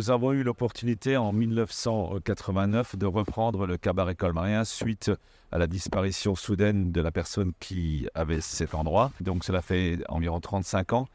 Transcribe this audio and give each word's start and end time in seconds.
nous 0.00 0.10
avons 0.10 0.32
eu 0.32 0.42
l'opportunité 0.42 1.18
en 1.18 1.30
1989 1.30 2.96
de 2.96 3.04
reprendre 3.04 3.66
le 3.66 3.76
cabaret 3.76 4.14
colmarien 4.14 4.64
suite 4.64 5.10
à 5.52 5.58
la 5.58 5.66
disparition 5.66 6.34
soudaine 6.34 6.90
de 6.90 7.02
la 7.02 7.12
personne 7.12 7.52
qui 7.60 8.08
avait 8.14 8.40
cet 8.40 8.74
endroit. 8.74 9.12
Donc 9.20 9.44
cela 9.44 9.60
fait 9.60 9.98
environ 10.08 10.40
35 10.40 10.94
ans. 10.94 11.06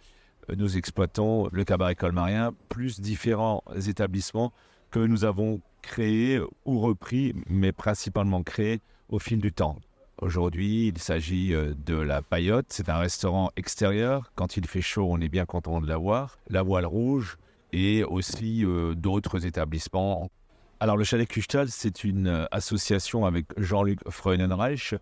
Nous 0.55 0.77
exploitons 0.77 1.49
le 1.51 1.63
cabaret 1.63 1.95
colmarien, 1.95 2.53
plus 2.69 3.01
différents 3.01 3.63
établissements 3.87 4.53
que 4.91 4.99
nous 4.99 5.25
avons 5.25 5.61
créés 5.81 6.39
ou 6.65 6.79
repris, 6.79 7.33
mais 7.49 7.71
principalement 7.71 8.43
créés 8.43 8.81
au 9.09 9.17
fil 9.17 9.39
du 9.39 9.51
temps. 9.51 9.79
Aujourd'hui, 10.21 10.89
il 10.89 10.99
s'agit 10.99 11.55
euh, 11.55 11.73
de 11.87 11.95
la 11.95 12.21
Paillotte. 12.21 12.67
C'est 12.69 12.89
un 12.89 12.99
restaurant 12.99 13.49
extérieur. 13.57 14.31
Quand 14.35 14.57
il 14.57 14.67
fait 14.67 14.81
chaud, 14.81 15.07
on 15.09 15.19
est 15.21 15.27
bien 15.27 15.45
content 15.45 15.81
de 15.81 15.87
l'avoir. 15.87 16.37
La 16.49 16.61
Voile 16.61 16.85
Rouge 16.85 17.39
et 17.73 18.03
aussi 18.03 18.65
euh, 18.65 18.93
d'autres 18.95 19.45
établissements. 19.45 20.29
Alors, 20.79 20.97
le 20.97 21.03
Chalet 21.03 21.27
Kuchtal, 21.27 21.69
c'est 21.69 22.03
une 22.03 22.27
euh, 22.27 22.45
association 22.51 23.25
avec 23.25 23.45
Jean-Luc 23.57 23.99
Freudenreich. 24.09 24.95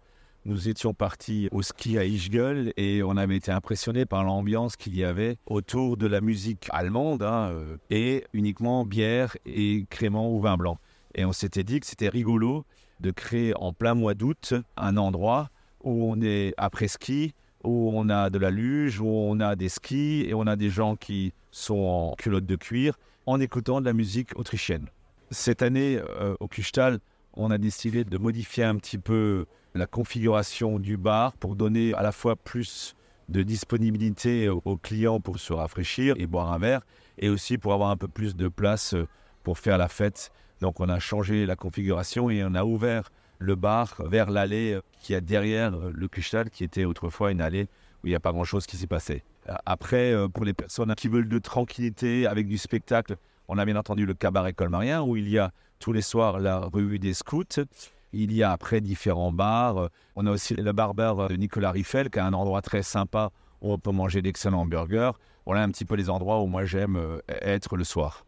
Nous 0.46 0.68
étions 0.68 0.94
partis 0.94 1.48
au 1.52 1.62
ski 1.62 1.98
à 1.98 2.04
Ischgl 2.04 2.73
et 2.76 3.02
on 3.02 3.16
avait 3.16 3.38
été 3.38 3.52
impressionnés 3.52 4.06
par 4.06 4.23
l'ambiance 4.26 4.76
qu'il 4.76 4.96
y 4.96 5.06
avait 5.06 5.38
autour 5.46 5.96
de 5.96 6.06
la 6.06 6.20
musique 6.20 6.68
allemande 6.72 7.23
hein, 7.23 7.56
et 7.90 8.26
uniquement 8.34 8.86
bière 8.86 9.38
et 9.45 9.86
crément 9.90 10.30
ou 10.30 10.42
vin 10.42 10.58
blanc. 10.58 10.80
Et 11.16 11.23
on 11.23 11.32
s'était 11.32 11.64
dit 11.64 11.80
que 11.80 11.86
c'était 11.86 12.09
rigolo 12.09 12.66
de 13.00 13.12
créer 13.12 13.54
en 13.56 13.72
plein 13.72 13.94
mois 13.94 14.16
d'août 14.16 14.54
un 14.76 14.98
endroit 14.98 15.50
où 15.84 16.12
on 16.12 16.22
est 16.22 16.54
après 16.58 16.88
ski, 16.88 17.34
où 17.63 17.91
on 17.94 18.09
a 18.09 18.30
de 18.30 18.38
la 18.38 18.52
luge, 18.52 18.99
où 18.99 19.08
on 19.08 19.40
a 19.40 19.55
des 19.55 19.70
skis 19.70 20.26
et 20.27 20.34
on 20.34 20.48
a 20.48 20.55
des 20.55 20.70
gens 20.70 20.95
qui 20.95 21.34
sont 21.52 21.80
en 21.80 22.16
culotte 22.16 22.45
de 22.45 22.55
cuir 22.55 22.98
en 23.26 23.39
écoutant 23.39 23.80
de 23.80 23.86
la 23.86 23.94
musique 23.94 24.38
autrichienne. 24.38 24.88
Cette 25.31 25.62
année, 25.62 25.99
euh, 26.20 26.36
au 26.39 26.48
Kuchtal, 26.48 26.99
on 27.33 27.52
a 27.52 27.58
décidé 27.58 28.03
de 28.03 28.17
modifier 28.17 28.64
un 28.64 28.75
petit 28.75 28.97
peu 28.97 29.45
la 29.73 29.88
configuration 29.88 30.80
du 30.80 30.97
bar 30.97 31.33
pour 31.33 31.55
donner 31.55 31.94
à 31.95 32.03
la 32.03 32.11
fois 32.11 32.36
plus 32.36 32.95
de 33.30 33.42
disponibilité 33.42 34.50
aux 34.50 34.77
clients 34.77 35.20
pour 35.20 35.39
se 35.39 35.53
rafraîchir 35.53 36.16
et 36.20 36.27
boire 36.27 36.52
un 36.52 36.59
verre, 36.59 36.81
et 37.17 37.30
aussi 37.30 37.58
pour 37.58 37.73
avoir 37.73 37.89
un 37.89 37.98
peu 37.98 38.08
plus 38.08 38.36
de 38.36 38.48
place 38.48 38.94
euh, 38.94 39.08
pour 39.44 39.59
faire 39.59 39.77
la 39.77 39.88
fête 39.88 40.31
donc 40.63 40.80
on 40.80 40.88
a 40.88 40.97
changé 40.97 41.45
la 41.45 41.58
configuration 41.58 42.30
et 42.30 42.41
on 42.41 42.55
a 42.55 42.63
ouvert 42.63 43.11
le 43.38 43.55
bar 43.55 43.95
vers 43.99 44.31
l'allée 44.31 44.80
qui 45.02 45.13
est 45.13 45.19
derrière 45.19 45.72
le 45.72 46.08
Kuchtal, 46.08 46.49
qui 46.49 46.63
était 46.63 46.86
autrefois 46.86 47.31
une 47.31 47.41
allée 47.41 47.67
où 48.02 48.08
il 48.08 48.11
n'y 48.11 48.16
a 48.16 48.21
pas 48.21 48.31
grand-chose 48.31 48.66
qui 48.66 48.77
s'est 48.77 48.88
passé. 48.88 49.23
Après, 49.66 50.14
euh, 50.14 50.30
pour 50.30 50.45
les 50.45 50.53
personnes 50.53 50.95
qui 50.95 51.09
veulent 51.09 51.27
de 51.27 51.39
tranquillité 51.39 52.27
avec 52.27 52.47
du 52.47 52.58
spectacle, 52.58 53.17
on 53.49 53.58
a 53.58 53.66
bien 53.66 53.75
entendu 53.75 54.05
le 54.05 54.14
cabaret 54.14 54.53
colmarien 54.53 55.02
où 55.02 55.17
il 55.17 55.27
y 55.27 55.38
a 55.38 55.52
tous 55.80 55.91
les 55.91 56.02
soirs 56.02 56.39
la 56.39 56.59
revue 56.59 56.97
des 56.97 57.14
scouts. 57.14 57.66
Il 58.14 58.31
y 58.31 58.41
a 58.41 58.53
après 58.53 58.80
différents 58.80 59.33
bars. 59.33 59.89
On 60.16 60.25
a 60.27 60.31
aussi 60.31 60.55
le 60.55 60.71
barbeur 60.71 61.27
de 61.27 61.36
Nicolas 61.36 61.71
Riffel, 61.71 62.09
qui 62.09 62.19
est 62.19 62.21
un 62.21 62.31
endroit 62.31 62.61
très 62.61 62.83
sympa 62.83 63.31
où 63.61 63.73
on 63.73 63.77
peut 63.77 63.91
manger 63.91 64.21
d'excellents 64.21 64.66
burgers. 64.66 65.11
Voilà 65.45 65.64
un 65.64 65.69
petit 65.71 65.83
peu 65.83 65.95
les 65.95 66.09
endroits 66.09 66.41
où 66.41 66.45
moi 66.45 66.64
j'aime 66.64 66.95
euh, 66.95 67.19
être 67.27 67.75
le 67.75 67.83
soir. 67.83 68.25